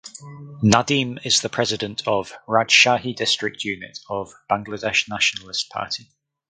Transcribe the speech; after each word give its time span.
Nadim 0.63 1.23
is 1.23 1.41
the 1.43 1.49
President 1.49 2.07
of 2.07 2.33
Rajshahi 2.47 3.15
District 3.15 3.63
unit 3.63 3.99
of 4.09 4.33
Bangladesh 4.49 5.07
Nationalist 5.07 5.69
Party. 5.69 6.07